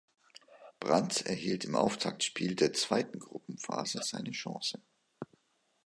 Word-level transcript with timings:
Brandts 0.79 1.21
erhielt 1.21 1.63
im 1.63 1.75
Auftaktspiel 1.75 2.55
der 2.55 2.73
zweiten 2.73 3.19
Gruppenphase 3.19 4.01
seine 4.01 4.31
Chance. 4.31 4.79